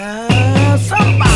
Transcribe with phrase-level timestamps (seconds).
[0.00, 1.29] Somebody.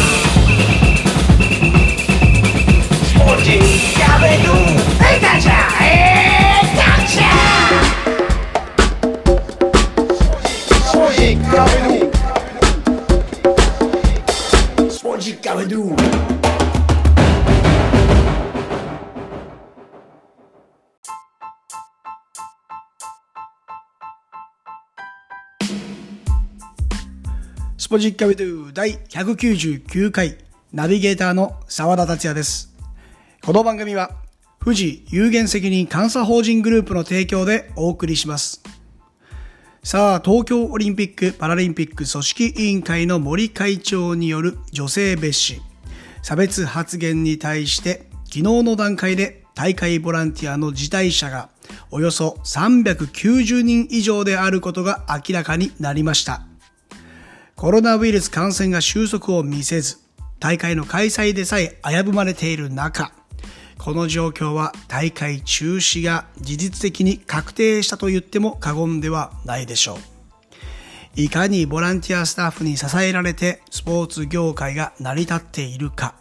[27.94, 30.36] ポジッカビドゥ第199回
[30.72, 32.74] ナビゲーターの沢田達也です。
[33.40, 34.10] この番組は
[34.58, 38.64] 富士有限責任監査法人グループの提供でお送りします。
[39.84, 45.62] さあ、東京オリンピック・パラリンピック組織委員会の森会長による女性蔑視、
[46.20, 51.48] 差別発言に対して昨日の段階で大会ボランティアの辞退者が
[51.92, 56.42] およそ390人以上であることが明らかになりました。
[57.56, 59.98] コロナウイルス感染が収束を見せず、
[60.40, 63.12] 大会の開催でさえ危ぶまれている中、
[63.78, 69.98] この状況は大会中止が事実的に確定したと言っても過言ではないでしょう。
[71.16, 76.16] いかにボランティアスタッフに支えられてスポーツ業界が成り立っているか。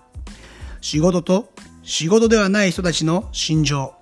[0.81, 3.94] 仕事と仕事ではない人たちの心情。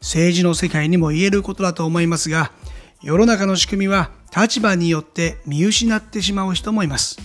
[0.00, 2.50] 政治の世界にも言えることだと思いますが、
[3.02, 7.18] 世の中の仕組みは立場によって見失ってしまう人もいます。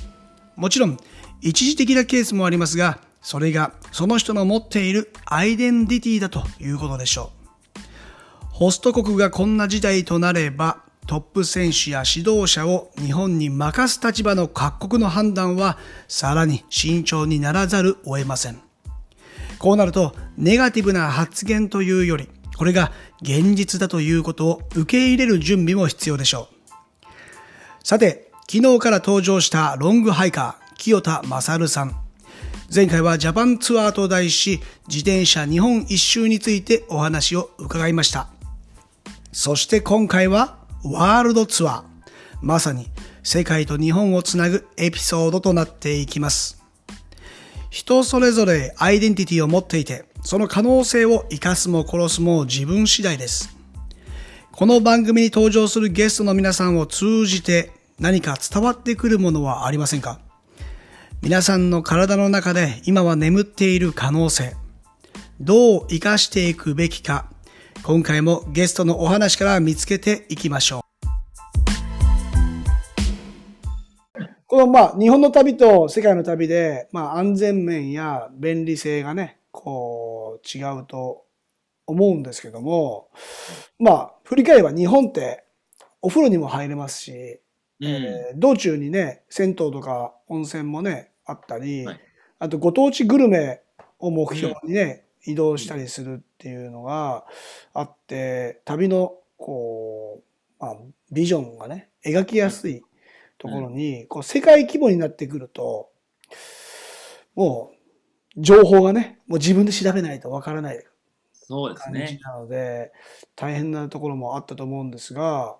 [0.55, 0.97] もちろん、
[1.41, 7.79] 一時的なケースもありますが、それがその人の持っているアイデンティティだということでしょう。
[8.51, 18.59] ホスト国がこんな事態となれば、トップ選手や指導者を日本に任す立場の各国の判断はさらに慎重にならざるを得ません。
[19.59, 26.54] こうなると、ネガティブな発言というより、これが現実だということを受け入れる準備も必要でしょう。
[27.85, 31.95] さて、昨日から登場したロングハイカー、清田勝さん。
[32.73, 38.27] 前回はジャパンツアーと題し、自転車日本一周についてお話を伺いました。
[39.31, 41.83] そして今回はワールドツアー。
[42.41, 42.87] まさに
[43.21, 46.63] 世界と日本をつなぐエピソードとなっていきます。
[47.69, 53.55] 人それぞれアイデンティティを持っていて、その可能性を生かすも殺すも自分次第です。
[54.55, 60.19] この番組に登場するゲストの皆さんを通じて何か伝わってくるものはありませんか？
[61.21, 64.53] 皆さんの体の中で今は眠っている可能性、
[65.39, 67.29] どう生かしていくべきか、
[67.83, 70.81] 今回もゲストのお話から見つけていきましょう。
[74.45, 81.23] このまあ日本の旅と世界の旅で、まあ安全面や便利性がね、こう違うと
[81.87, 83.09] 思うんですけども、
[83.79, 85.45] まあ振り返れば日本って
[86.01, 87.39] お風呂にも入れますし、
[87.79, 87.87] うん。
[87.87, 91.99] えー道中にね、銭湯とか温泉もね、あったり、はい。
[92.39, 93.61] あとご当地グルメ
[93.99, 97.25] を目標にね、移動したりするっていうのが
[97.73, 100.21] あって、旅のこ
[100.59, 100.77] う、まあ、
[101.11, 102.83] ビジョンがね、描きやすい
[103.37, 105.89] ところに、こう世界規模になってくると、
[107.35, 107.71] も
[108.35, 110.85] う情報がね、もう自分で調べないとわからない
[111.33, 112.19] そうです感じね。
[112.23, 112.91] なので、
[113.35, 115.57] 大変なところもあったと思うんですが、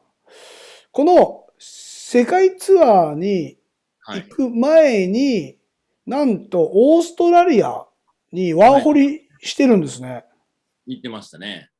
[0.91, 1.45] この
[2.15, 3.57] 世界ツアーに
[3.99, 4.21] はい。
[4.21, 5.57] 行く前に、
[6.05, 7.85] なんとオーストラリア
[8.31, 10.23] にワーホリしてるんですね。
[10.87, 11.71] 言ってましたね。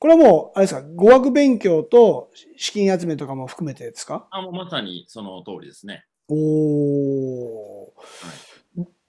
[0.00, 4.26] これはもう、あれですか、語学勉強と資金集めとかも含めてですか？
[4.32, 6.04] あ、もうまさにその通りですね。
[6.28, 7.88] おー。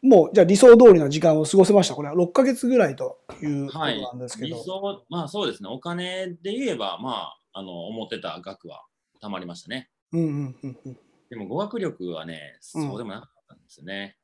[0.04, 1.96] もう、じゃあ理想通りな時間を過ごせました。
[1.96, 4.56] これは6ヶ月ぐらいということはいなんですけど。
[4.56, 5.70] 理想、まあそうですね。
[5.72, 8.86] お金で言えば、まあ、あの、思ってた額は
[9.20, 9.90] たまりましたね。
[10.16, 10.98] うんうんうんうん。
[11.30, 14.18] でも語学力はね、うんそうでもなかったんですよね。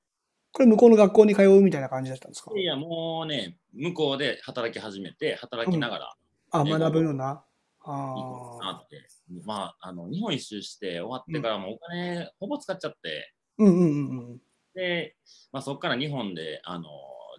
[0.53, 2.51] これ向こうの学校に通うみたいな感じだったんですか？
[2.57, 6.15] いや、もうね、向こうで働き始めて、働きながら
[6.51, 7.43] あ、学ぶような。
[7.83, 8.65] ああ。
[8.65, 9.07] なって。
[9.45, 14.41] まあ、あの、日本一周して終わってからもお金ほぼ使っちゃって、うんうんうんうん。
[14.75, 15.15] で、
[15.51, 16.89] まあそこから日本で、あの、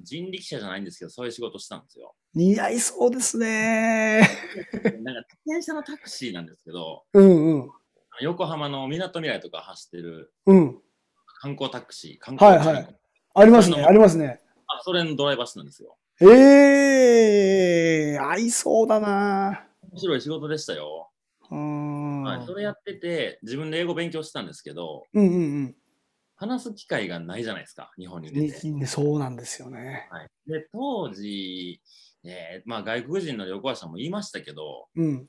[0.03, 2.15] 人力車じゃないんですけど、そういう仕事したんですよ。
[2.35, 4.21] 似合いそうですね。
[5.05, 7.71] なんか、自転車のタクシーなんですけど、うんうん。
[8.23, 10.79] 横浜のみなとみらいとか走ってるうん。
[11.41, 13.01] 観光タクシー、観光はいはいチャリンコ
[13.35, 14.41] ありますね、ありますね。
[14.67, 15.97] あそれのドライバーしてたんですよ。
[16.21, 19.67] ええー、合いそうだな。
[19.91, 21.11] 面白い仕事でしたよ。
[21.51, 22.23] うーん。
[22.23, 25.77] はい、それやってて、自分で英語勉強してたんですけど、うんうん
[26.37, 28.81] 話す機会がないじゃないですか、日本にうん。
[28.81, 30.09] 出そうなんですよね。
[30.11, 31.81] はい、で、当時、
[32.25, 35.29] えーまあ、外国人の旅行者も言いましたけど、うん。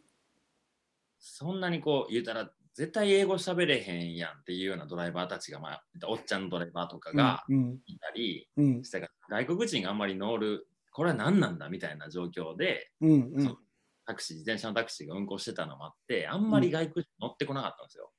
[1.20, 13.58] そんなにこう言うたら絶対英語喋れへんやんっていうようなドライバーたちが、まあ、おっちゃんのドライバーとかがうんいたり、うんしたから外国人があんまり乗る、これは何なんだみたいな状況で、うんうん
[14.06, 18.12] タクシー、自転車のタクシーが運行してたのもあって、あんまり外国人乗ってこなかったんですよ。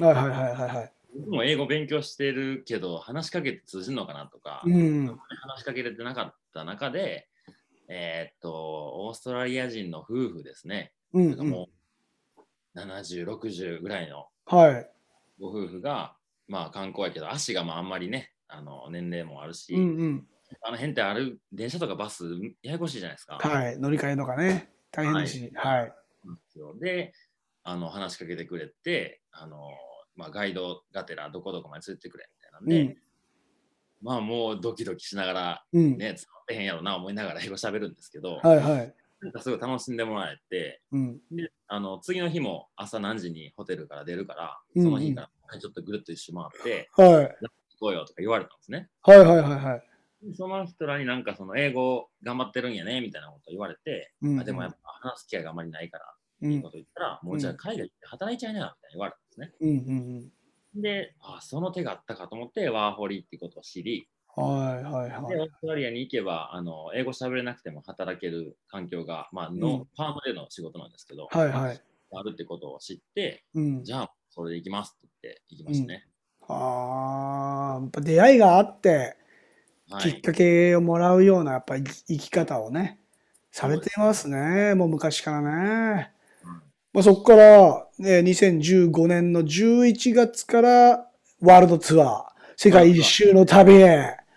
[0.00, 0.92] はいはいはいはいはい。
[1.16, 7.28] 僕も英語勉強してるけど、話しかけて通じるのかなとか、うん話しかけれてなかった中で、
[7.88, 11.50] えーっと、オーストラリア人の夫婦ですね、うんうん。
[11.50, 11.77] もう
[12.78, 14.90] 70、60ぐらいのはい。
[15.40, 16.14] ご夫婦が、
[16.46, 20.26] まあ観光やけど、足がまああんまりね、あの年齢もあるし、うんうん。
[20.62, 22.24] あの辺ってある電車とかバス、
[22.62, 23.36] ややこしいじゃないですか。
[23.36, 23.78] はい。
[23.78, 24.70] 乗り換えとかね。
[24.90, 25.52] 大変だし。
[25.54, 25.92] はい。
[26.24, 27.12] なんで
[27.62, 29.70] あの話しかけてくれて、あの
[30.16, 33.08] まあ、ガイドがてらどこどこまで連れてってくれみたいなんで、うん
[34.00, 35.98] まあもうドキドキしながら、うん。
[35.98, 38.94] ね、伝わってへんやろな思いながら英語喋るんですけど、はいはい。
[39.20, 41.20] なんかすごい楽しんでもらえて、うん。
[41.30, 47.08] であの次の日も朝何時にホテルから出るから、うんその日からちょっとぐるっと一周回って、はい。
[47.08, 48.88] 行こうよとか言われたんですね。
[49.02, 49.82] はいはいはいはい。
[50.28, 56.04] でその人らになんかその英語頑張ってるんやねみたいなこと言われて、うんあでもやっぱ話す機会があまりないから、
[56.42, 59.52] うんいいこと言ったら、もうじゃあ海外行って働いちゃいなよみたいに言われたんですね。
[59.60, 59.72] うんう
[60.20, 60.32] ん
[60.74, 64.58] で、あその手があったかと思って、ワーホリってことを知り、うん。
[64.58, 65.40] はいはいで、はい。
[65.40, 71.80] オーストラリアに行けば、あの英語喋れなくても働ける環境が、まあの、うんファームでの仕事なんですけど、はいはい。
[72.10, 73.84] あるってことを知って、うん。
[73.84, 76.06] じゃあ、それで行きますって言って行きましたね。
[76.48, 79.16] ああ、やっぱ出会いがあって、
[79.90, 80.12] はい。
[80.14, 82.98] きっかけをもらうような、やっぱり生き方をね、
[83.50, 84.74] されてますね。
[84.74, 86.12] もう昔からね。
[86.44, 91.06] うんまあ、そこから、ね、2015年の11月から
[91.40, 92.22] ワールドツアー、
[92.56, 94.27] 世界一周の旅へはい。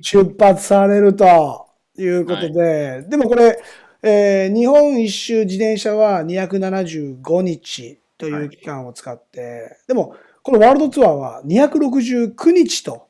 [0.00, 1.66] 出発されると
[1.98, 3.58] いうことで、でもこれ、
[4.02, 13.08] えー日本一周自転車は275日という期間を使って、でもこのワールドツアーは269日と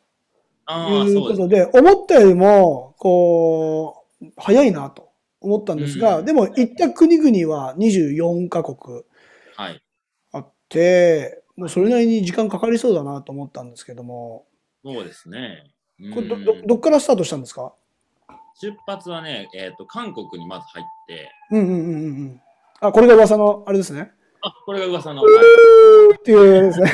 [0.68, 1.20] いう。
[1.20, 9.02] ことで、思ったよりも、こう、早いなと思ったんですが、うんでも行った国々は24カ国
[9.54, 9.82] はい。
[10.32, 14.46] あって、もうそれなりに時間かかりそうだなと思ったんですけども、
[14.84, 15.64] そうですね。
[16.14, 17.72] これど、うんど、どっからスタートしたんですか？
[18.60, 22.40] 出発はね、えっ、と、韓国にまず入って、うんうんうんうんうん。
[22.80, 24.10] あ、これが噂の、あれですね。
[24.42, 26.90] あ、これが噂の、っていうですね。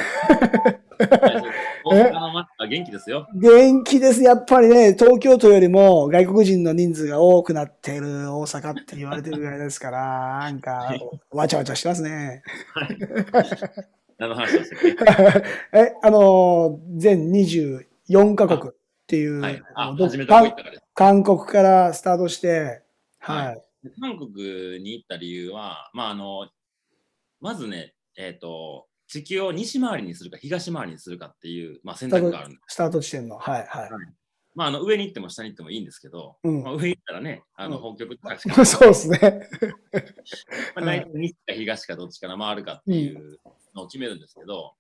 [2.68, 3.26] 元気ですよ。
[3.34, 4.22] 元気です。
[4.22, 9.98] やっぱりね、東京都よりも外国人の人数が多くなっている大阪って言われてるぐらいですから、
[10.40, 10.94] なんか、
[11.30, 12.42] わちゃわちゃしてますね。
[14.18, 15.78] 何の話でしたっけ？
[15.78, 18.72] え、あの、全24カ国
[19.12, 19.62] っていう、はい。
[19.74, 19.94] あ。
[20.94, 22.82] 韓国からスタートして、
[23.18, 23.46] はい。
[23.48, 23.54] は
[23.84, 26.48] で韓国に行った理由は、まあ、あの、
[27.42, 32.58] まずね、えっ、と、地球を西回りにするか東回りにするかっていう、まあ、選択がある。
[32.66, 33.36] スタート地点の。
[33.36, 33.90] はい、はい。
[34.54, 39.18] まあ、あの上に行っても下に行ってもいいんですけど、うんまあ、上に行ったらね、あのうん北極とかしか、 そうですね。
[40.74, 43.38] まあ、大体西か東かどっちから回るかっていう
[43.74, 44.74] のを決めるんですけど、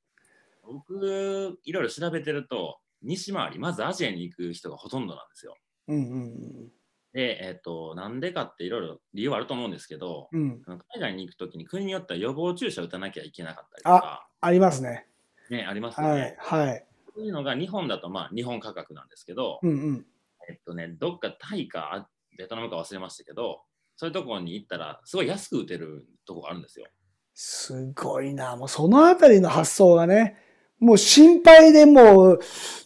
[0.64, 5.56] 僕、いろいろ調べてると、西回り、まずアジアに行く人がほとんどなんですよ。
[5.88, 6.72] うんうん
[7.12, 10.62] で、えっ、と、なんでかっていろいろ理由はあると思うんですけど、うん。
[10.64, 15.06] 海外に行くときに国によっては予防注射打たなきゃいけなかったりとか、ありますね。
[15.50, 16.42] ね、ありますよはねい、。
[16.42, 16.86] はい。
[17.14, 20.06] そういうのが日本だと、まあ、日本価格なんですけど、うんうん。
[20.48, 23.60] えっとね、どっかタイかあベトナムか忘れましたけど、
[23.96, 26.86] そういうところに行ったら、すごい安く打てるとこがあるんですよ。
[27.34, 28.56] すごいな。
[28.56, 30.36] もうそのあたりの発想がね、
[30.82, 32.40] もう心配でもう、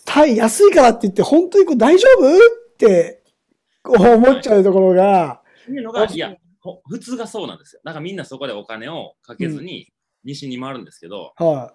[0.05, 3.23] タイ安いからって言って、本当にこれ大丈夫って、
[3.83, 7.81] 思っちゃうところが、いうのが、いや、ほ普通がそうなんですよ。
[7.85, 9.89] だからみんなそこでお金をかけずに
[10.25, 11.73] 西に回るんですけど、は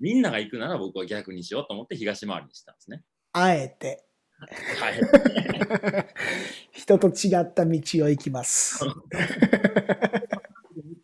[0.00, 0.04] い。
[0.04, 3.02] みんなが行くなら僕は逆にしようと思って東回りにしたんですね。
[3.34, 4.02] あえて、
[4.78, 5.00] はい。
[6.72, 8.82] 人と違った道を行きます。
[8.88, 8.94] 行っ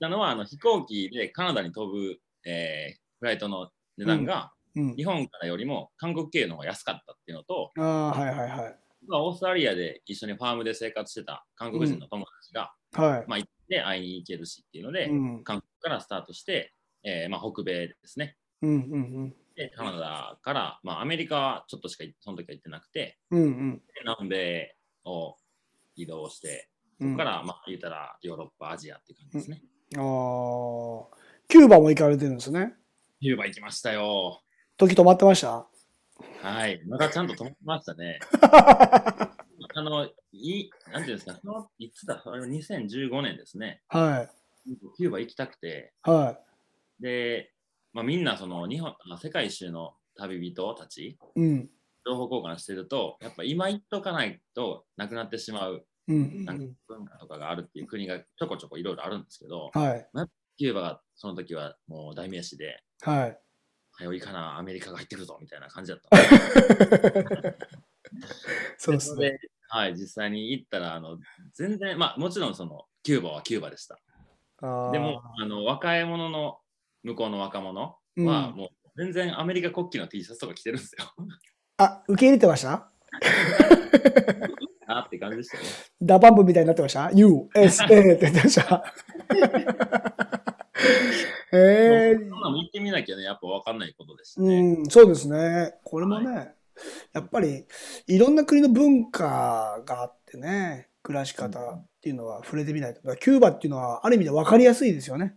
[0.00, 4.94] たのはあの飛行機でカナダに飛ぶ、えーフライトの値段がうん。
[4.94, 8.76] 日本からよりも韓国経由の方が安かったっていうのと、ああ、はいはいはい。
[9.10, 13.24] オーストラリアで一緒にファームで生活してた韓国人の友達が、はい。
[13.26, 15.44] まあ、行って会いに行けるしっていうので、うん。
[15.44, 16.74] 韓国からスタートして、
[17.04, 18.36] えーまあ、北米ですね。
[18.62, 23.40] うんうんで、カナダから、まあ、アメリカはちょっとしか行その時は行ってなくて、うん。
[23.40, 25.36] うん南米を
[25.94, 26.68] 移動して、
[27.00, 29.62] うんそこから、まあ、言ったらヨーロッパ、アジアっていう感じですね。
[29.96, 30.02] ああ、
[31.48, 32.74] キューバも行かれてるんですね。
[33.20, 34.42] キューバ行きましたよ。
[34.76, 35.66] 時止まってました？
[36.42, 36.82] はい。
[36.86, 38.18] またちゃんと止まってましたね。
[39.74, 43.82] あの、いなんていうんですか、そのいつだ、あれは2015年ですね。
[43.88, 44.28] は
[44.96, 46.10] キューバ行きたくて、い。
[46.10, 46.38] は
[47.00, 47.52] で、
[47.92, 51.70] まあ、みんなその日本あ世界一周の旅人たち、うん。
[52.04, 56.44] 情報交換してると、やっぱ今言っとかないとなくなってしまううん。
[56.44, 60.08] なんか文化とかがあるっていう国がちょこちょこいろいろあるんですけど、はい。
[60.56, 63.38] キューバがその時はもう代名詞で、はい。
[63.92, 66.16] 早いかな、アメリカが入ってくるぞみたいな感じだった
[68.76, 69.30] そうですね。
[69.30, 71.18] ではい、実際に行ったら、あの
[71.54, 73.96] 全然、まあもちろんそのキューバはキューバでした。
[74.92, 76.58] でも、あの若い者の
[77.02, 81.04] 向こうの若者は、うんもう全然アメリカ国旗の T シャツとか着てるんですよ。
[81.78, 82.90] あ、受け入れてました？
[84.88, 85.64] あって感じでしたね。
[86.00, 88.94] DA PUMP みたいになってました ?USA って言ってました。
[91.52, 94.58] えそんなの行ってみなきゃね、やっぱ分かんないことですー、ね。
[94.58, 95.74] うん、そうですね。
[95.84, 96.54] これもね、
[97.12, 97.64] やっぱり
[98.06, 103.00] いろんな国の文化があってね、暮らし方っていうのは触れてみないと。
[103.16, 105.36] キューバっていうのはある意味で分かりやすいですよね。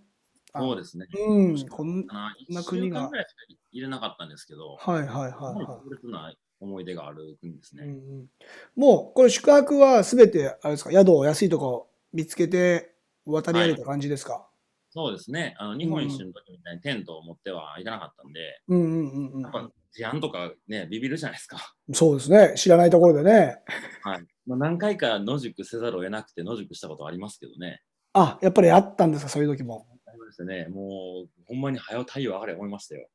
[0.52, 1.06] あそうですね。
[1.28, 6.12] うん、こんあんな1国が週間ぐらいしか入れなかったんですけど、はいはいはいはい。
[6.12, 7.84] な思い出がある国ですね。
[7.84, 7.94] うんう
[8.24, 8.30] ん
[8.76, 12.96] もう、これ宿泊はすべて、あれですか、宿を安いとこ見つけて
[13.32, 14.48] 渡り歩いた感じですか、
[14.92, 15.56] そうですね。
[15.60, 21.58] あの日本一周の時みたいにテントを持ってはいかなかったんで、うん、うんうんうんやっぱ治安とかね、ビビるじゃないですか。
[21.94, 22.54] そうですね。
[22.56, 23.58] 知らないところでね。
[24.04, 24.26] はい。
[24.46, 27.82] まあ、何回か野宿せざるを得なくて野宿したことありますけどね。
[28.14, 29.88] あ、やっぱりあったんですか、そういう時も。
[30.06, 30.68] ありましたね。
[30.70, 33.08] もう、ほんまに早う太陽上がれ思いましたよ。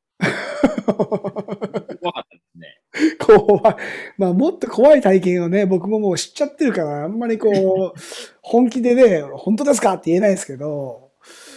[2.01, 2.24] 怖か。
[3.19, 3.75] 怖い。
[4.17, 7.99] まあ、もっと怖い体験をね、僕ももう知っちゃってるから、あんまりこう、
[8.41, 11.11] 本気でね、本当ですかって言えないですけど、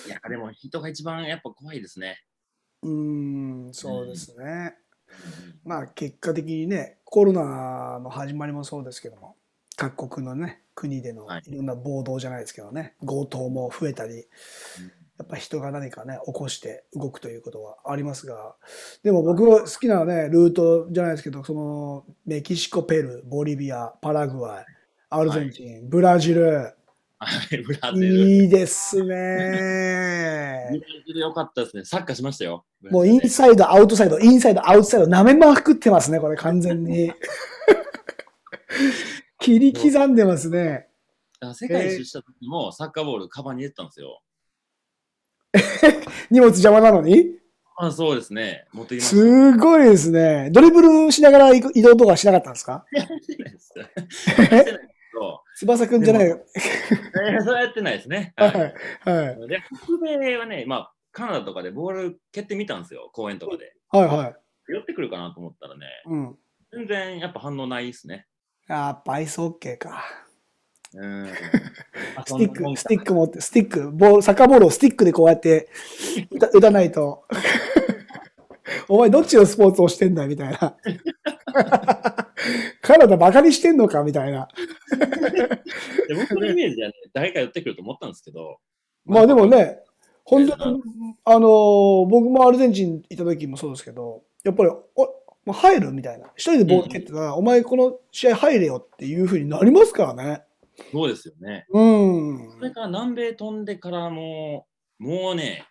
[0.06, 2.18] いや、でも人が一番やっぱ怖いですね。
[2.82, 4.76] うーん、そうですね。
[4.82, 9.36] うんまあ、結果的にね、コロナの始まりもそうですけども、
[9.76, 14.26] 各国のね、国でのはいいろんな暴動じゃないですけどね、強盗も増えたり、
[15.18, 18.54] やっぱ人が何かね、起こして動くということはありますが、
[19.02, 24.66] でも僕は好きなね、ルートじゃないですけど、その、メキシコ、ペルー、ボリビア、パラグアイ、
[25.10, 26.72] アルゼンチン、ブラジル、
[27.20, 28.06] はい、ブラジル。
[28.06, 29.16] いいですブね。
[30.70, 31.84] ラジル良かったですね。
[31.84, 32.64] サッカーしましたよ。
[32.82, 37.12] もうインサイド、アウトサイド、インサイド、アウトサイド、舐めまくってますね、これ完全に。
[39.40, 40.86] 切り刻んでますね。
[41.54, 44.22] 世界一周した時もサッカーボールカバンに入れてたんですよ。
[46.30, 47.36] 荷物邪魔なのに？
[47.80, 48.66] あそうですね。
[48.72, 49.16] 持ってきました。
[49.16, 50.50] すごいですね。
[50.50, 52.84] ドリブルしながら移移動とかしなかったんですか？
[55.58, 56.30] 翼くんじゃない。
[56.30, 56.40] はい
[57.32, 58.32] えーそうやってないですね。
[58.36, 58.46] は。
[58.46, 58.74] はい
[59.04, 59.48] はい。
[59.48, 63.72] で、北米はね、まあ、カナダとかでボール蹴ってみたんですよ、公園とかで。
[63.90, 64.36] はいはい。
[64.72, 66.36] 寄ってくるかなと思ったらね、うん。
[66.72, 68.26] 全然やっぱ反応ないですね。
[68.68, 70.04] やっぱアイスホッケーか。
[70.94, 71.26] うん。
[72.26, 75.68] スティック、スティック持って、スティック、ボール、サッカーボールをスティックでこうやって
[76.30, 77.24] 打た打たないと。
[78.88, 80.76] お前どっちのスポーツをしてんだみたいな。
[82.82, 84.48] カナダバカにしてんのかみたいな。
[86.08, 88.58] で僕のイメージはね、誰か寄ってくると思ったんですけど、
[89.04, 89.80] まあでもね、
[90.24, 90.82] 本当に、
[91.24, 95.10] あのー僕もアルゼンチン行った時もそうですけど、やっぱり、おも
[95.48, 96.26] う入るみたいな。
[96.36, 100.42] 一人でボール蹴ってたら、お前この試合入れよっていう風になりますからね。
[100.92, 101.66] そうですよね。
[101.70, 102.52] うん。
[102.52, 104.66] それから南米飛んでからも
[105.00, 105.66] う、もうね、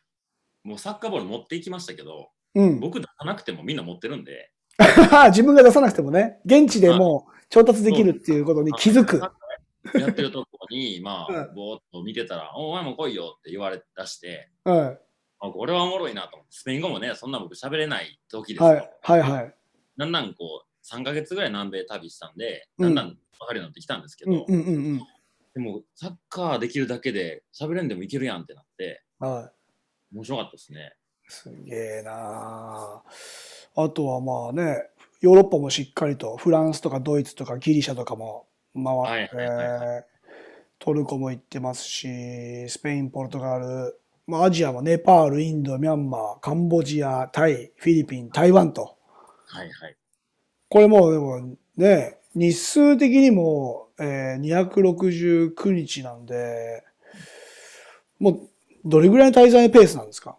[0.64, 2.80] もうサッカーボール持っていきましたけど、うん。
[2.80, 4.52] 僕出さなくてもみんな持ってるんで、
[5.30, 9.22] 自分が出さなくてもね、現地でもう調達できるっていうことに気づく。
[9.98, 15.00] やってるとこに、まあう、ぼーっと見てたら、お前も来いよって言われ出して、はい。
[15.40, 18.68] あこれはおもろいなと思って、スペイン語もね、そんな僕喋れない時ですよ。
[18.68, 18.90] はい。
[19.02, 19.56] はいはい。
[19.98, 25.02] だんだんこう、3ヶ月ぐらい南米旅したんで、うんだんだん分かるようになってきたんですけど、うんうんうんうん。
[25.54, 29.52] でも、サッカーできるだけで喋れんでもいけるやんってなって、は
[30.14, 30.94] 面白かったですね。
[31.28, 31.32] い。
[31.32, 33.04] すげえなあ
[33.76, 34.84] あとはまあね、
[35.20, 40.06] ヨーロッパもしっかりと、フランスとかドイツとかギリシャとかも回ってはいはいはい、
[40.80, 48.98] トルコも行ってますし、スペイン、ポルトガル、まあアジアもネパール、インド、ミャンマー、カンボジア、タイ、フィリピン、台湾と。
[49.48, 49.98] はいはい。
[50.70, 56.84] これもうでもね、日数的にも、えー、269日なんで、
[58.20, 58.50] もう
[58.86, 60.38] どれぐらいの滞在ペースなんですか？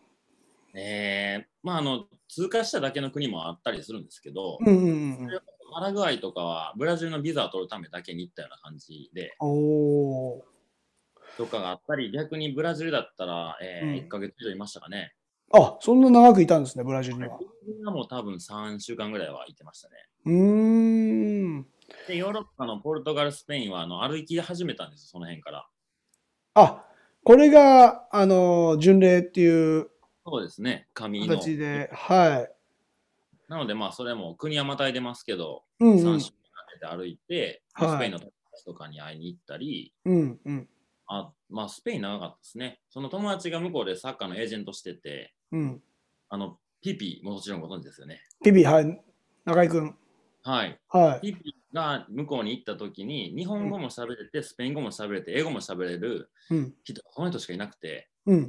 [0.75, 4.93] えー、まあ、あの、通過しただけの国もあったりするんですけど、うんうんうんう
[5.27, 5.41] ん。
[5.73, 10.43] パラグアイとかはブラジルのビザを取るためだけに行ったような感じで、おー。
[11.37, 15.15] とかがあったり、逆にブラジルだったら、えーうん1ヶ月以上いましたかね。
[15.53, 17.39] あ、そんな長くいたんですね、ブラジルには。
[17.67, 19.95] みんなもう多分3週間ぐらいは行ってましたね。
[20.29, 21.67] うーん。
[22.07, 25.69] で、ヨーロッパのポルトガル、スペインはあの歩き始めたんですよ、その辺から。
[26.55, 26.85] あ、
[27.25, 29.91] これが、あの、巡礼っていう
[30.31, 31.37] そうですね、紙の。
[31.39, 32.53] 形で、はい。
[33.49, 36.33] なので、まあ、それも国はまたいでますけど、うんうん3週
[36.81, 40.69] 間で歩いて、はいスペインの友達とかに会いに行ったり、うんうん
[41.07, 42.81] あまあ、スペイン長かったですね。
[42.91, 45.83] その友達が向こうでサッカーのエージェントしてて、うん。
[46.29, 48.21] あの、ピピ、もちろんご存知ですよね。
[48.45, 49.03] ピピ、はい。
[49.47, 49.97] 中井くん。
[50.51, 50.79] はい。
[50.89, 51.21] はい。
[51.21, 56.75] ピピが向こうに行った時に、日本語も喋れて、スペイン語も喋れて、英語も喋れるうん。
[56.85, 58.49] 人、その人しかいなくて、うん。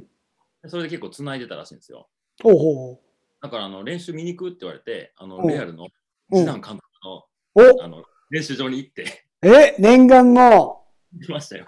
[0.62, 2.08] でそれで結構繋いでたらしいんですよ。
[2.42, 2.98] ほうほう
[3.42, 5.88] だからあの練習見に行くって言われて、あのうんレアルの
[6.32, 7.24] うんジダン監督の
[7.80, 10.82] おあの練習場に行ってえ、念願の？
[11.18, 11.66] 行きましたよ。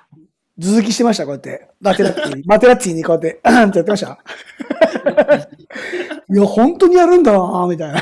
[0.59, 1.69] 続きしてました、こうやって。
[1.81, 4.23] マテラッツィに、マテラッツィにこうやって、 あんってやってました？
[6.33, 8.01] いや、本当にやるんだなみたいな。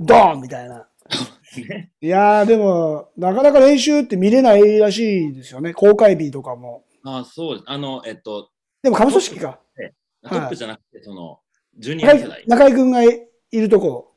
[0.00, 0.88] ドーンみたいな。
[2.00, 5.74] いやー、でも、なかなか練習って見れないらしいですよね。
[5.74, 6.84] 公開日とかも。
[7.04, 7.64] あそうです。
[7.66, 8.50] あの、えっと、
[8.82, 9.60] でも、下部組織か。
[10.22, 11.40] トップじゃなくて、その、
[11.78, 12.44] ジュニア中井世代。
[12.46, 14.08] 中井くんがいるとこ。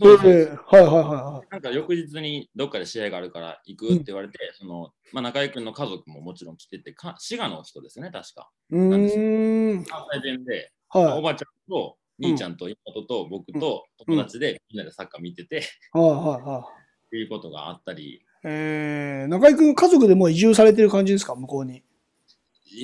[0.00, 8.50] そうですはいはいはいはなんか翌日にどっかで試合があるから行くって言われて、その、まあ、中居君の家族ももちろん来てて、か滋賀の人ですね、確か。
[8.72, 8.74] い。
[8.74, 9.84] うーん。
[9.84, 11.18] 関西弁で、はい。
[11.18, 16.68] おばあちゃんと兄ちゃんと妹と僕と友達でみんなでサッカー見てて、っはいはいは
[17.06, 17.10] い。
[17.10, 21.34] ていうことがあったり、えー、中井くん、家族でもう移住されてる感じですか？
[21.34, 21.82] 向こうに。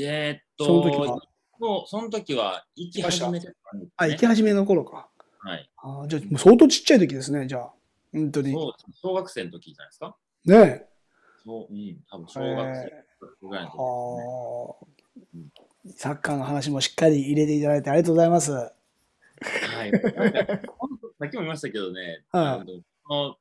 [0.00, 1.20] えーっと、その時は
[1.58, 3.54] もうその時は行き始めね
[3.96, 5.08] あ、行き始めの頃か。
[5.40, 5.70] はい。
[5.76, 7.72] あーじゃあ、もう相当ちっちゃい時ですね、じゃあ。
[8.12, 8.54] 本当に。
[9.02, 10.16] 小学生の時じゃないですか？
[10.46, 10.86] ね
[11.44, 12.32] そう、うん、多分え。
[12.32, 14.24] 小学生ぐらいの時ですね。
[14.26, 14.86] はあ
[15.96, 18.52] サッカーの話もしっかり入れていただいてありがとうございます。
[19.42, 19.90] はい。
[21.18, 22.64] さっきも言いましたけどね、 はいあの
[23.04, 23.36] この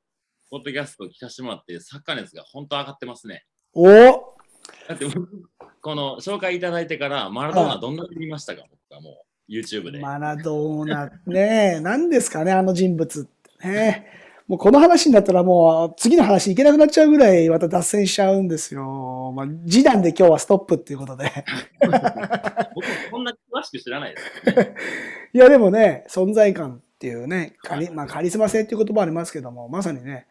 [0.50, 3.46] ポッドキャストを聞かせてもらって、サッカー熱が本当上がってますね。
[3.74, 3.86] お
[4.88, 5.50] だって僕、
[5.82, 10.00] この紹介いただいてから、マラドーナどんなに見ましたか、僕はもう、YouTube で。
[10.00, 13.26] マラドーナ、 ねえ、何ですかね、あの人物っ
[13.62, 14.28] てね。
[14.48, 19.34] もうこの話になったらもう次の話いけなくなっちゃうぐらいまた脱線しちゃうんですよ。
[19.36, 21.30] まあ、示談で今日はストップっていうことで。
[22.74, 23.36] 僕、こんな詳
[23.68, 24.18] しく知らないで
[24.52, 24.76] すね。
[25.34, 30.26] いやでもね、存在感っていうね、カリ,、まあ、カリスマ性っていう言葉ありますけども、まさにね、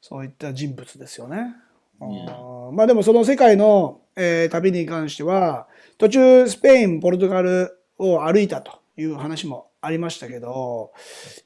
[0.00, 1.54] そういった人物ですよね。
[2.00, 5.66] あーまあでもその世界の、えー旅に関しては、
[5.98, 10.92] 途中スペイン、ポルトガルを歩いたという話もありましたけど、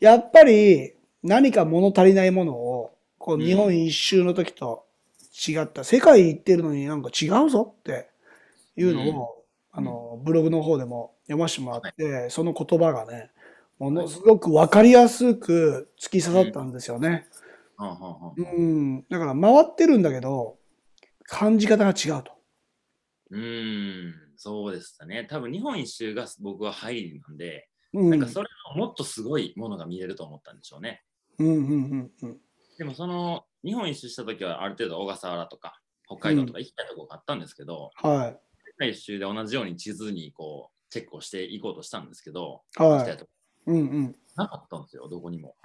[0.00, 4.86] やっぱり何か物足りないものを、こう日本一周の時と
[5.48, 8.08] 違った、世界行ってるのになんか違うぞって
[8.76, 9.37] いうのを、
[9.78, 13.30] あの、ブログの方でも読ませてもらって、その言葉がね、
[13.78, 17.28] ものすごくわかりやすく突き刺さったんですよね。
[18.36, 19.06] うん。
[19.08, 20.58] だから回ってるんだけど、
[21.22, 22.32] 感じ方が違うと。
[23.30, 25.24] うーん、そうでしたね。
[25.30, 28.10] 多分日本一周が僕は入りなんで、うん。
[28.10, 31.04] なんかそれのもっとすごいものが見えると思ったんでしょうね。
[31.38, 31.56] うんうんう
[31.94, 32.40] んうん。
[32.78, 38.38] でもその日本一周した時はある程度小笠原とか北海道とか行きたいところがあったんですけど、は世
[38.78, 42.82] 界一周で同じように地図にこうチェックをしていこうとしたんですけど、い。
[42.82, 43.18] はい。
[43.66, 44.16] うんうん。
[44.36, 45.56] なかったんですよ、どこにも。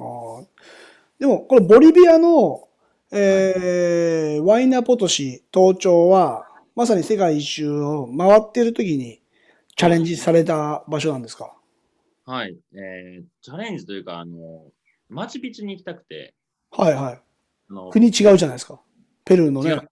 [0.00, 0.46] あー
[1.18, 2.68] でも、これボリビアの、
[3.12, 9.22] えーワイナポトシ島長は、まさに世界一周を回ってる時に
[9.76, 11.56] チャレンジされた場所なんですか？
[12.24, 14.36] はい、えーチャレンジというか、あの、
[15.08, 16.34] マチュピチュに行きたくて、
[16.72, 17.22] はいはい。
[17.70, 18.80] あの国違うじゃないですか。
[19.26, 19.82] ペルーのねは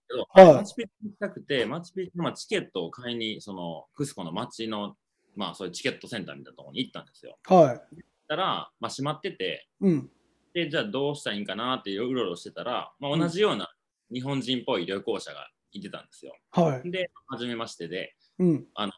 [0.42, 4.94] いマチュピチュに行きたくて、マチュピチュのまあチケットを買いに、そのクスコの街の、
[5.34, 7.36] まあそういうチケットセンターみたいなところに行ったんですよ。
[7.44, 7.80] はい。
[8.28, 10.10] たら、まあ閉まってて、うん。
[10.54, 13.74] で、じゃあどうしたらいいんかなってうろうろしてたら、まあ、うん同じような
[14.12, 16.36] 日本人っぽい旅行者がいてたんですよ。
[16.52, 16.90] はい。
[16.90, 18.66] で、初めましてで、うん。
[18.74, 18.92] あの、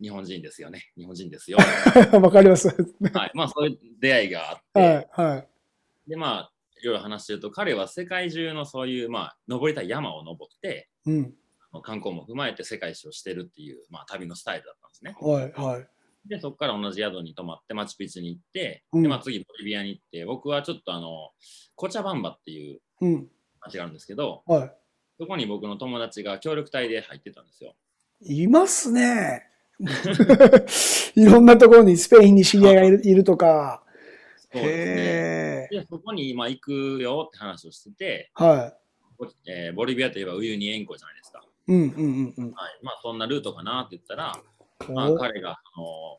[0.00, 0.92] 日本人ですよね。
[0.96, 1.58] 日本人ですよ。
[2.22, 2.68] わかります。
[2.68, 3.30] はい。
[3.34, 5.32] まあそういう出会いがあって、はい。
[5.32, 5.48] はい。
[6.08, 6.51] で、まあ、
[6.82, 11.34] いろいろ話してると、彼は世界中のそういう、まあ、登りたい山を登って、うん。
[11.82, 15.16] 観光も踏まえて世界一周をしてるっていう、まあ、旅のスタイルだったんですね。
[15.20, 15.52] はい。
[15.52, 15.88] はい。
[16.28, 21.30] で、そこから同じ宿に泊まって、マチュピチュに行って、うんで、まあ、次、ボリビアに行って、僕はちょっとあの、
[21.76, 23.28] コチャバンバっていううん。
[23.60, 24.72] 街があるんですけど、は
[25.18, 27.74] そこに僕の友達が協力隊で入ってたんですよ。
[28.22, 28.42] い。
[28.42, 29.46] いますね。
[31.16, 33.81] いろんなところにスペインに知り合いがいるいるとか。
[34.52, 35.80] そうですね。
[35.80, 38.72] で、そこに今行くよって話をしてて、は
[39.18, 41.42] ボえーボリビアといえばウユニ塩湖じゃないですか。
[41.68, 41.72] い。
[41.72, 42.80] うんうんうんはい。
[42.82, 44.38] まあ、そんなルートかなって言ったら、
[44.88, 44.94] うん。
[44.94, 46.18] まあ、お彼が、あの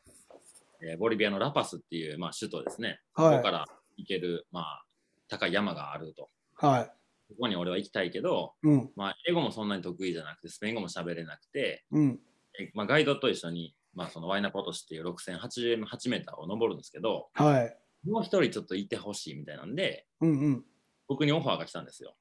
[0.81, 2.99] えーボリビアのラパスっていう、まあ、首都ですね。
[3.13, 3.65] はいそこから
[3.97, 4.85] 行ける、まあ、
[5.27, 6.29] 高い山があると。
[6.55, 6.89] は
[7.29, 8.67] そこに俺は行きたいけど、い。
[8.67, 8.91] うん。
[8.95, 12.19] まあ、英語もそんなに得意じゃなくて、スペイン語も喋れなくて、うん。
[12.59, 17.77] えまあ、ガイドと一緒にまあ、そのワイナポトシっていう6008メーターを登るんですけど、はい。
[18.05, 20.65] もう一人ちょっといてほしいみたいなんで、うんうん。
[21.07, 22.15] 僕にオファーが来たんですよ。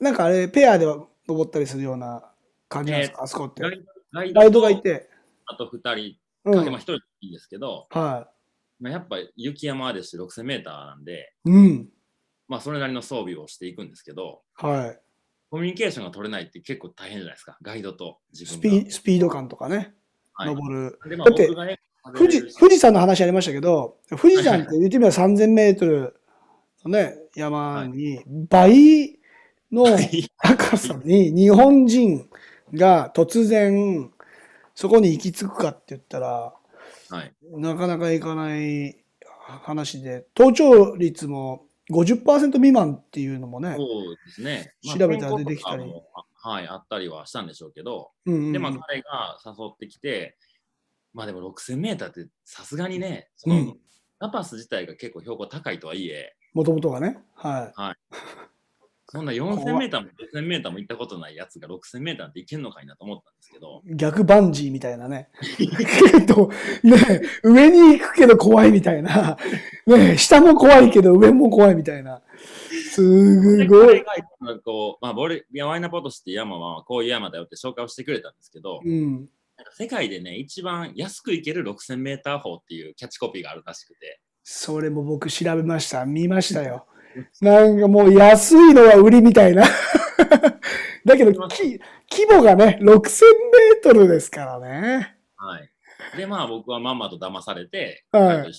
[0.00, 2.32] なんかあれ、ペアでは登ったりするような
[2.68, 3.62] 感じなんですか、あそこって。
[4.12, 5.08] ガイドがいとて。
[5.46, 6.54] あと2人、うん。
[6.54, 8.30] かけまあ1人でいいんですけど、は
[8.80, 11.50] まあ、やっぱ雪山ですし6000メーターなんで、い。
[11.50, 11.88] うん。
[12.46, 15.00] まあ、それなりの装備をしていくんですけど、はい。
[15.50, 18.84] コミュニケーションが取れないって結構大変じゃないですか、ガイドと自ス分が。
[18.84, 19.94] ピスピード感とかね、
[20.34, 20.98] はい登る。
[21.08, 21.80] でまあだって僕がね
[22.16, 26.14] 富士富士山の話ありましたけど、富士山って言ってみれば3000メートル
[26.84, 29.18] のね、山に倍
[29.70, 29.84] の
[30.42, 32.28] 高さに日本人
[32.72, 34.10] が突然
[34.74, 36.54] そこに行き着くかって言ったら、
[37.10, 38.96] はい、なかなかいかない
[39.62, 44.74] 話で、登頂率も50%未満っていうのもね、そうですね。
[44.96, 45.84] 調べたら出てきたり。
[46.40, 48.52] はい、あったりはしたんでしょうけど、うんうん。
[48.52, 50.36] で、まあ、彼が誘ってきて、
[51.14, 53.76] まあでも6000メーターってさすがにね、そのうん
[54.20, 57.72] ラパス自体が結構標高高いとはいえ、もともとがね、は
[59.10, 63.96] そんな4000メーターも5000メーターも行ったことないやつが6000メーターって行けんのかいなと思ったんですけど、い。
[63.96, 65.30] 逆バンジーみたいなね。
[65.56, 66.50] け ど、
[66.82, 69.38] ね、上に行くけど怖いみたいな。
[69.86, 72.20] ね、下も怖いけど上も怖いみたいな。
[72.90, 74.04] すでごい。
[74.62, 79.26] こう、まあ、ボルビアワイナポトシって山はこういう山だよって紹介をしてくれたんですけど、うん。
[79.72, 86.06] 世界でね、一番安く行ける6000メーター法っていうキャッチコピーがあるらしくて、それも僕調べました。
[86.06, 86.86] 見ましたよ。
[87.40, 89.64] なんかもう安いのは売りみたいな。
[91.04, 91.78] だけど、き
[92.10, 95.16] 規模がね、6000メートルですからね。
[95.36, 95.70] はい。
[96.16, 98.52] で、まあ僕はまんまと騙されて、はい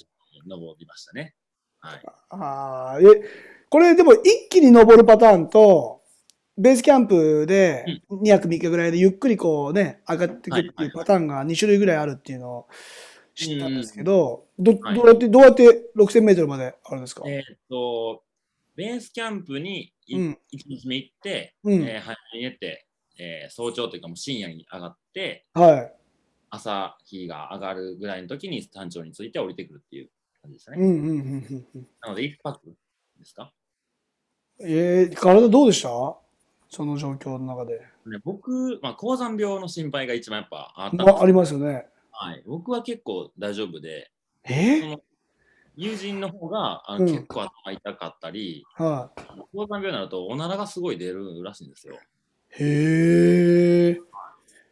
[0.47, 1.35] 登りましたね。
[1.79, 2.01] はい。
[2.29, 3.03] ああ、え、
[3.69, 6.01] これでも一気に登るパターンと、
[6.61, 12.67] ベースキャンプで2泊3日ぐらいでゆっくりこうね、上がっていくっていうパターンが2種類ぐらいあるっていうのを
[13.33, 14.95] 知ったんですけど、どはい。
[14.95, 15.63] どうやって、どうやって
[15.95, 17.23] 6000メートルまであるんですか？
[17.25, 18.23] えーっと、
[18.75, 20.37] ベースキャンプにいうん。
[20.53, 21.73] 1日目行って、うん。
[21.83, 22.85] えー早めに寝て、
[23.17, 25.93] えー早朝というかもう深夜に上がって、はい。
[26.49, 30.09] 朝日が上がるぐらいの時に山頂に着いて降りてくるっていう
[30.41, 30.77] 感じでしたね。
[32.01, 32.75] なので1泊
[33.17, 33.53] ですか？
[34.61, 36.17] えー、体どうでした？
[36.69, 37.81] その状況の中で。
[38.05, 41.87] ね僕、まあ、高山病の心配が一番やっぱあったんですまあ、ありますよね。
[42.11, 44.11] はい、僕は結構大丈夫で、
[44.45, 45.01] そえの
[45.75, 49.11] 友人の方があうんの結構頭痛かったり、は
[49.53, 51.95] 高山病になるとおならがすごい出るらしいんですよ。
[51.95, 52.63] い。
[52.63, 53.99] へえ。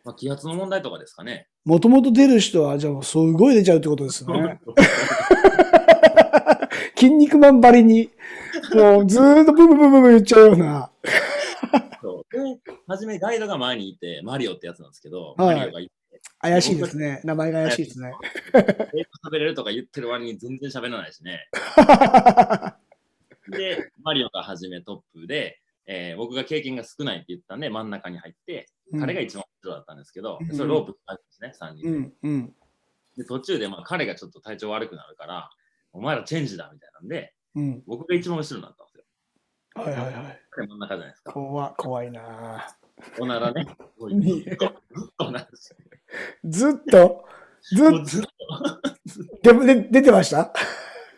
[0.03, 1.47] まあ、気圧の問題とかですかね。
[1.65, 4.59] もともと出る人は、じゃあ、すごい出ちゃうってことですね。
[6.95, 8.09] 筋肉マンばりに、
[8.73, 10.89] もうずーっとブンブンブンブンブン言っちゃうような。
[12.01, 17.21] そうで、初めガイドが前にいて、マリオってやつなんですけど、はいマリオがいて、怪しいですね。
[17.23, 18.13] 名前が怪しいですね。
[18.53, 21.47] 英語喋れるとか言ってる割に全然喋らないしね。
[23.49, 28.67] で、マリオが初めトップで、えー僕が経験が少ないって言ったんで、真ん中に入って、
[28.99, 31.89] 彼が一番後ろだったんですけど、うんそれロープ使うんですね、3人で。
[31.89, 32.55] うん、うん、
[33.15, 35.49] で、途中でまあ彼がちょっと体調悪くなるから、
[35.93, 37.83] お前らチェンジだみたいなんで、うん。
[37.87, 38.86] 僕が一番後ろになった。
[39.77, 40.41] はいはいはい。
[40.51, 41.31] 彼真ん中じゃないですか。
[41.33, 42.75] 怖怖いな
[43.19, 43.67] おならね、
[46.45, 47.25] ずっと、
[47.61, 48.03] ずっと？
[48.05, 48.23] ずっ？
[49.43, 50.51] と、でで出てました？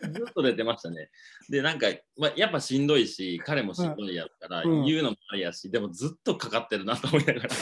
[0.02, 1.10] ずっと出てましたね。
[1.50, 7.50] で、なんか、まあ、やっぱしんどいし、彼もしんどいやつから、うん言うのもあれやし、でもずっとかかってるなと思いながら。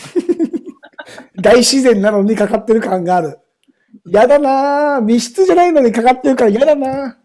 [1.41, 3.39] 大自然なのにかかってる感がある。
[4.05, 5.01] やだなぁ。
[5.01, 7.17] 密室じゃないのにかかってるからやだな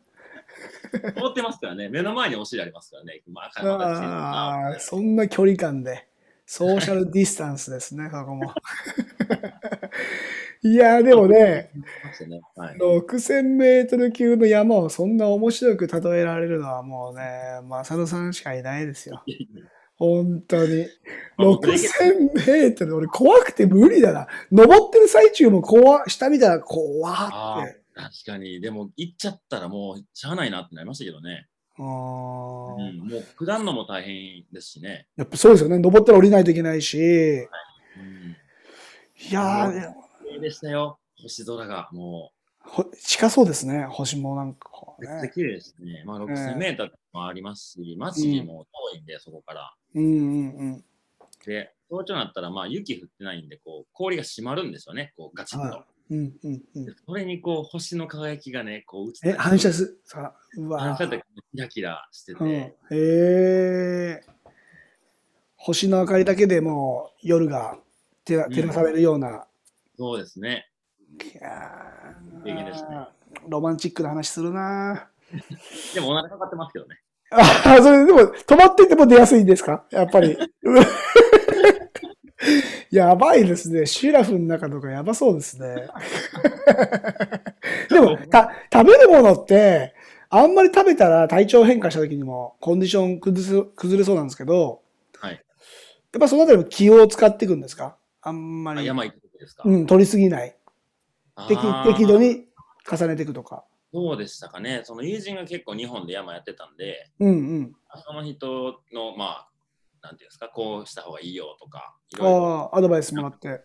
[1.16, 3.22] 思ってますからね、目の前にお尻ありますからね。
[3.28, 6.08] まあ、あそんな距離感で。
[6.54, 8.52] ソーシャルディスタンスですね、 そこも。
[10.64, 11.70] いやーでもね、
[12.04, 19.24] ましたねはい6000メートル級の山をそんな面白く例えられるのはもうね、マサルさんしかいないですよ。
[19.96, 20.86] 本当に。
[21.38, 24.28] 6000メートル、俺怖くて無理だな。
[24.52, 27.81] 登ってる最中も怖、下見たら怖って。
[27.94, 31.46] 確かに、でも行っちゃったらもうしゃあないなってなりましたけどね。
[31.78, 35.06] あうーん、もう下るのも大変ですしね。
[35.16, 35.78] やっぱそうですよね。
[35.78, 36.98] 登ったら降りないといけないし。
[36.98, 37.00] う
[38.00, 38.36] ん、
[39.30, 39.92] いやー、
[40.24, 41.88] 綺麗でしたよ、星空が。
[41.92, 42.32] も
[42.64, 43.86] ほ近そうですね。
[43.90, 44.68] 星もなんか
[45.00, 45.08] ね。
[45.08, 46.02] めっちゃ綺麗ですね。
[46.06, 49.74] まあ、6000メーターもありますし、街も遠いんで、そこから。
[49.94, 50.84] うんうんうん。
[51.44, 55.76] で、早朝になったら、まあ、雪降ってないんで、こう、氷が締まるんですよね、こう、ガチッと。
[55.76, 56.92] はうんうんうんで。
[57.06, 64.20] それに、こう、星の輝きがね、こう、映ってえ、反射す、さ、うわ反射ってキラキラしてて、うん、へえ。
[65.56, 67.78] 星の明かりだけでもう夜が
[68.24, 69.46] 照ら照らされるような。
[69.96, 70.68] そうですね。
[71.22, 73.06] いやでねー
[73.48, 75.08] ロマンチックな話するな
[75.94, 77.00] でもお腹かかってますけどね。
[77.30, 79.84] あそれでも、止まっていても出やすいんですか？
[79.90, 80.36] やっぱり。
[82.90, 83.86] やばいですね。
[83.86, 85.88] シュラフの中とかやばそうですね。
[87.88, 89.94] でも、た、食べるものって、
[90.28, 94.80] あんまり食べたら体調変化した時にもコンディション崩す崩れそうなんですけど、
[95.20, 95.34] はい。
[95.34, 97.96] やっぱそのあたりも気を使っていくんですか？
[98.22, 98.80] あんまり。
[98.80, 100.56] あ山行く時ですか、うん、取りすぎない。
[101.48, 102.46] 適適度に
[102.90, 103.64] 重ねていくとか。
[103.92, 104.80] そうでしたかね。
[104.84, 107.72] その友人が結構日本で山やってたんで、うんうん。
[108.06, 109.48] その人の、まあ、
[110.02, 113.64] なんていうんですか、こうした方がいいよとか、いろいろああ、アドバイスもらって。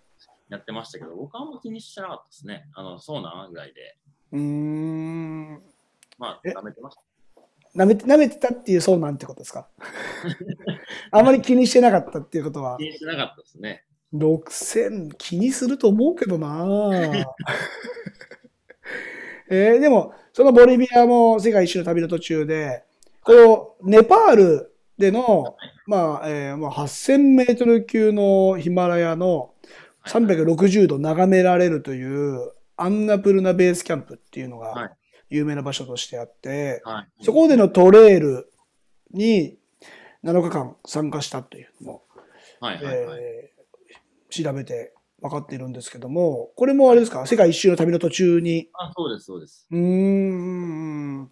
[0.50, 2.70] やってましたけど、僕はあんま気にしてなかったですね。
[2.74, 3.98] あの、そうなんぐらいで。
[4.32, 5.64] うーん。
[6.18, 6.52] まあ、え？
[6.52, 7.02] 食べてました。
[7.76, 9.68] 舐めて、舐めてたっていうそうなんてことですか？
[11.12, 13.86] あまり気にしてなかったっていうことは気、にしてなかったですね。
[14.14, 16.66] 6000気にすると思うけどな
[19.50, 22.84] えーでも、そのボリビアも世界一周の旅の途中で、
[23.22, 25.56] このネパールでの、
[25.88, 29.54] まあ、えーまあ、8000メートル級のヒマラヤの
[30.06, 34.92] 360度眺められるというアンナプルナベースキャンプっていうのはいが
[35.30, 37.26] 有名な場所としてあって、はい。
[37.26, 38.50] そこでのトレイル
[39.12, 39.58] に
[40.24, 42.04] 7日間参加したというのも、
[42.62, 43.20] はいはいはい。
[43.22, 43.58] えー
[44.30, 49.68] 調べて分かっているんですけども、これもあれですか、世界一周の旅の途中に、あ、そうです、そうです。
[49.72, 51.32] うーん、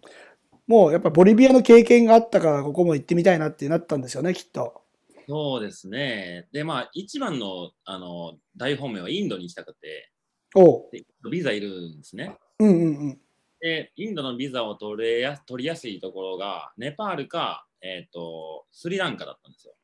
[0.66, 4.82] もうやっぱボリビアの経験があったから、ここも行ってみたいなってなったんですよね、きっと。
[5.28, 6.48] そうですね。
[6.52, 10.12] で、まあ、一番の、あの、大本命はインドに行きたくて、
[10.54, 10.88] お
[11.30, 12.36] ビザいるんですね。
[12.58, 13.20] うんうんうん。
[13.60, 19.74] で、インドのビザを取れや取りやすいところが、ネパールか、えっ、と、スリランカだったんですよ。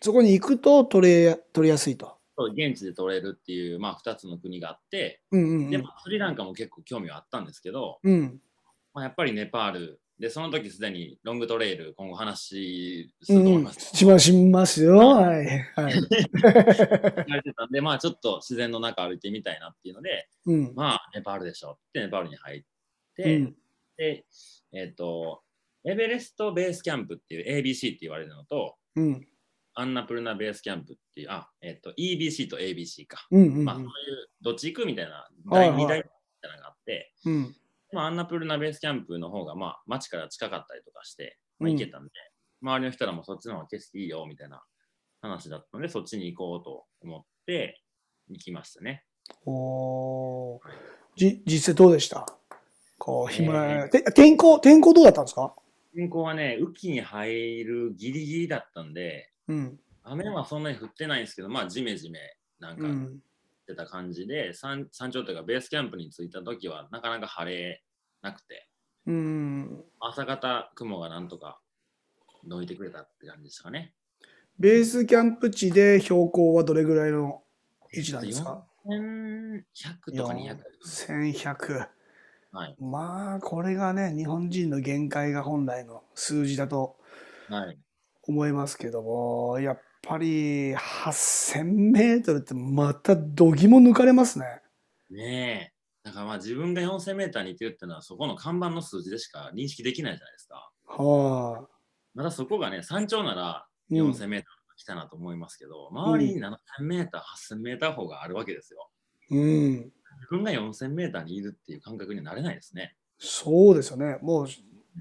[0.00, 2.18] そこに行くと取れ、取りやすいと。
[2.36, 5.90] 現地で取れるっていう、まあ、2つの国があって、うんうんで、うんま。
[5.90, 8.40] あ、スリランカも結構興味はあったんですけど、うん。
[8.92, 13.62] まあ、やっぱりネパール、で、その時すでにロングトレイル、今後話すと思いんうん。
[13.64, 13.96] ます。
[13.96, 14.96] しましますよ。
[14.96, 15.46] はい。
[15.74, 15.94] はい。
[17.72, 20.74] で、まあ、ちょっと自然の中歩いてみたいなっていうので、うん。
[20.74, 23.56] まあ、ネパールでしょってネパールに入っうて、ん。
[23.96, 24.24] で、
[24.72, 25.42] えっ、と、
[25.84, 29.28] エベレストベースキャンプっていう ABC って言われるのと、うん。
[29.74, 33.26] アンナプルナベースキャンプっていう、あ、えっ、と、EBC と ABC か。
[33.32, 33.90] うんうんまあ、そういう、
[34.40, 36.04] どっち行くみたいな、第はいはい2台み
[36.40, 37.56] たいなのがあって、うん。
[37.94, 42.10] まあ、アンナプルナベースキャンプの方が、まあ、街から近かったりとかして、まあ、うん行けたんで、
[42.60, 44.62] 周りの人らもそっちの方が景色いいよみたいな
[45.22, 47.80] 話だったので、そっちに行こうと思って
[48.28, 49.04] 行きましたね。
[49.46, 50.60] おー
[51.16, 52.26] じ、実際どうでした？
[52.98, 55.54] こう、ヒマラヤ、て天候、天候どうだったんですか？
[55.94, 59.78] 天候はね、雨季に入るギリギリだったんで、うん。
[60.02, 62.18] 雨はそんなに降ってないんですけど、まあ、ジメジメ
[62.58, 62.86] なんか。
[63.64, 67.82] てた感じで、山山頂というかベースキャンプに着いた時はなかなか晴れ
[68.22, 68.68] なくて、
[69.06, 69.84] うん。
[70.00, 71.60] 朝方雲がなんとか
[72.44, 73.94] どいてくれたって感じですかね。
[74.58, 77.42] ベースキャンプ地で標高はどれぐらいの
[77.92, 80.58] 位置なんですか？1100とか200。
[80.86, 81.88] 1100。
[82.52, 82.76] はい。
[82.78, 86.96] まあ、これがね、日本人の限界が本来の数字だと
[87.48, 87.78] はい。
[88.22, 94.62] 思いますけども、やっぱり8000メートルってまた度肝抜かれますね。
[95.10, 96.08] ねえ。
[96.08, 100.70] だからまあ自分が4000メーターに行ってるっていうのはそこの看板の数字でしか認識できないじゃないですか。
[100.86, 101.68] はあ。
[102.14, 108.90] まだそこがね、山頂ならうん4000メーター来たなと思いますけど、周りに7000メーター、8000メーター方があるわけですよ。
[109.30, 109.70] うん。
[109.72, 109.92] 自
[110.30, 112.94] 分が4000メーターにいるっていう感覚になれないですね。
[113.18, 114.18] そうですよね。
[114.22, 114.48] もう、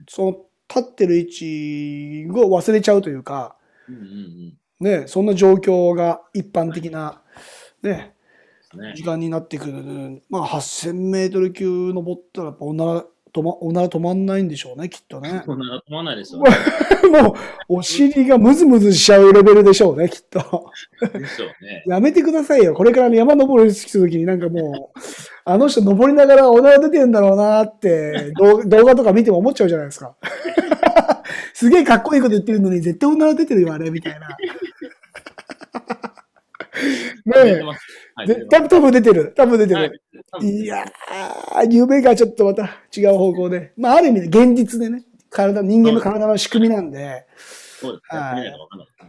[0.08, 4.58] その立ってる位置を忘れちゃうというか、うんうんうん。
[4.84, 7.22] ね、そんな状況が一般的な、
[7.82, 8.14] ね、
[8.96, 9.04] 時。
[9.04, 10.22] 間になってくる。
[10.30, 15.42] まあ、8000メートル級登ったら、やっぱおなら、止ま、おなら止まんないんでしょうね、きっとね。
[15.46, 16.52] そんな止まらないでしょうね。
[17.22, 17.34] もう、
[17.70, 20.70] お尻がムズムズしちゃうレベルでしょうね、きっと。
[21.18, 21.84] でしょうね。
[21.88, 22.74] やめてくださいよ。
[22.74, 25.00] これから山登りするときになんかもう、
[25.46, 30.16] あの人登りながらおなら出てるんだろうなって、動動画とか見ても思っちゃうじゃないですか。
[31.54, 34.28] すげえかっこいいこと言ってるのに絶対おなら出てるよ、あれ、みたいな。
[36.84, 37.82] ね出てます
[38.16, 38.26] はえ。
[38.26, 39.34] いで多分多分出てる。
[39.36, 40.04] 多分出てはいる。
[40.32, 43.74] 多分いやー、夢がちょっとまた違う方向で。
[43.78, 47.26] まあ、ある意味で現実でね、体、人間の体の仕組みなんで、
[47.80, 48.00] そうで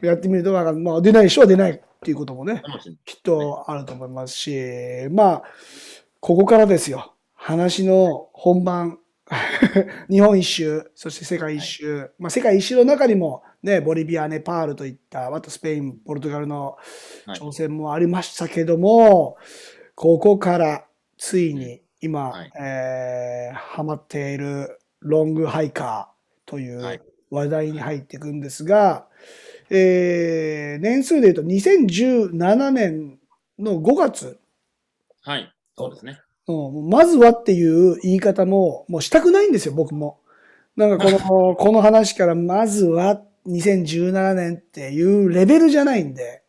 [0.00, 0.06] す。
[0.06, 0.82] やってみないとわかんない。
[0.82, 2.62] まあ、出ない人は出ないっていうこともね。
[3.04, 5.42] きっとあると思いますし、まあ、
[6.20, 7.14] ここからですよ。
[7.34, 8.98] 話の本番。
[10.10, 12.10] 日本一周、そして世界一周。
[12.18, 16.76] まあ、世界一周の中にも、ね、ボリビア、ネパールといった、あとスペイン、ポルトガルの
[17.26, 19.38] はい挑戦もありましたけども、
[19.94, 20.84] ここから
[21.16, 29.06] ついに今、はいえーハマっているロングハイカーといはいう話題に入っていくんですが、
[29.70, 33.18] えー年数で言うと2017年
[33.58, 34.38] の5月、
[35.22, 35.50] はい。
[35.78, 36.20] そうですね。
[36.46, 40.20] うんまずはっていう言い方ももうしたくないんですよ、僕も。
[40.76, 46.42] なんかこの、 この話からまずは2017年っていうレベルじゃないんで、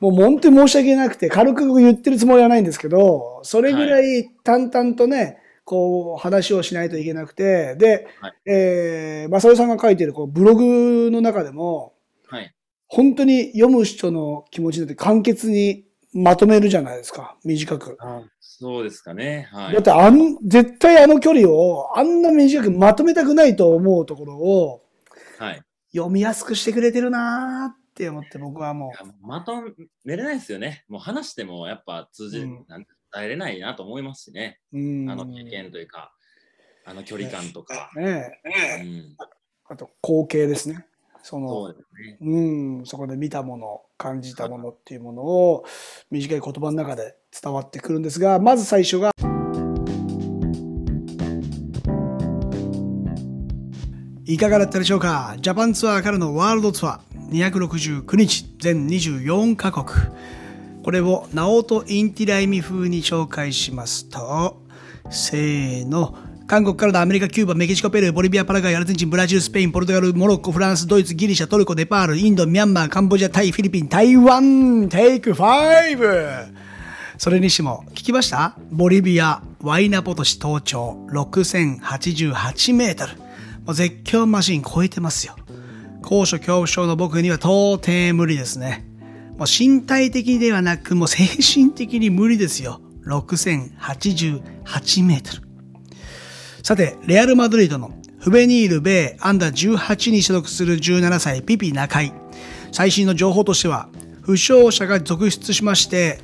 [0.00, 11.94] もう本当に申し訳なくて軽く言ってるつもりはないんですけど、それぐらい淡々とね、こう話をしないといけなくて、で、はいえー、まさよさんが書いてるこうブログの中でも、
[12.26, 12.54] はい。
[12.88, 17.96] 本当に読む人の気持ちになって簡潔にまとめるじゃないですか、短く。
[18.40, 19.48] そうですかね。
[19.52, 19.74] はい。
[19.74, 24.82] だってあん、絶対あの距離をあんな短くまとめたくないと思うところを
[25.40, 25.62] はい。
[25.90, 29.54] 読みやすくしてくれてるなーって思って僕はもいやまと
[30.04, 30.84] めれないですよね。
[30.86, 34.60] もう話してもやっぱ通じ、うんなん伝えれないなと思いますしね。
[34.72, 35.10] う、うん。
[35.10, 36.12] あの経験というか、
[36.84, 37.90] あの距離感とか。
[37.96, 39.16] ねえうん、
[39.64, 40.84] あと光景ですね。
[41.22, 42.18] そそのうね。
[42.20, 42.40] う
[42.82, 45.64] ん、そこで見たもの、感じたものっていうものを
[46.10, 49.10] 短い言葉の中で伝わってくるんですが、まず最初が、
[54.32, 55.34] いかがだったでしょうか？
[55.40, 59.86] ジャパンツアーからのワールドツアー269日全24カ国
[60.84, 64.62] これをナオト・インティライミ風に紹介しますと
[65.10, 66.16] せーの
[66.46, 76.48] 韓国からのアメリカ、キューバ、メキシコ、ペルー、ボリビア、パラグアイ、アルゼンチン、ブラジル、スペイン、ポルトガル、モロッコ、フランス、ドイツ、ギリシャ、トルコ、ネパール、インド、ミャンマー、カンボジア、タイ、フィリピン、台湾、テイク 5!
[77.18, 78.54] それにしても、聞きました？
[78.70, 83.29] ボリビア、ワイナポトシ登頂、6088メートル。
[83.64, 85.36] もう絶叫マシン超えてますよ。
[86.02, 88.86] 高所恐怖症の僕には到底無理ですね。
[89.36, 92.80] もう身体的ではなく、もう精神的に無理ですよ。
[93.06, 95.42] 6088メートル。
[96.62, 102.12] さて、レアル・マドリードのフベニール・ベイアンダー18に所属する17歳ピピ中井。
[102.72, 103.88] 最新の情報としては、
[104.22, 106.20] 負傷者が続出しまして、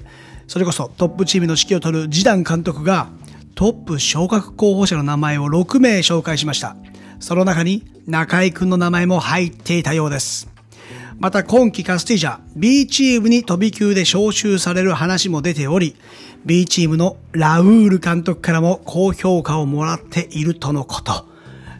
[0.46, 3.08] それこそトップチームの指揮を取るジダン監督が
[3.54, 6.76] トップ昇格候補者の名前を6名紹介しました。
[7.20, 10.48] その中に中井くんの名前も入っていたようです。
[11.18, 15.96] また今季カスティジャ B チームに飛び級で招集される話も出ており、
[16.44, 21.26] B チームのラウール監督からも高評価をもらっているとのこと。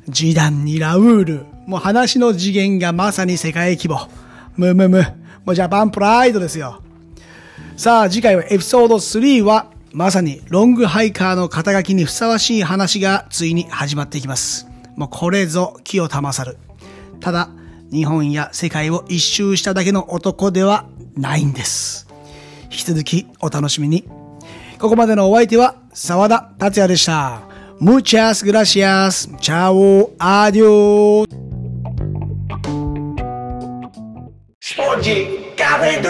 [0.08, 1.46] ジダンにラウール。
[1.66, 4.08] もう話の次元がまさに世界規模。
[4.56, 5.04] むむむ。
[5.44, 6.80] もうジャパンプライドですよ。
[7.76, 14.66] さあ次回はエピソード3はまさにロングハイカーの肩書きにふさわしい話がついに始まっていきます。
[14.96, 16.58] もうこれぞ気を玉さる。
[17.20, 17.50] ただ、
[17.92, 22.08] 日本や世界を一周しただけの男ではないんです。
[22.64, 24.04] 引き続きお楽しみに。
[24.78, 27.42] ここまでのお相手は沢田達也でした。
[27.80, 29.28] Muchas gracias.
[29.40, 30.10] Chao.
[30.18, 31.26] Adiós.
[34.60, 36.00] Spongy Café